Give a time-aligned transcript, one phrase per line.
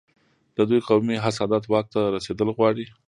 [0.55, 2.85] د دوی قومي حسادت واک ته رسېدل غواړي.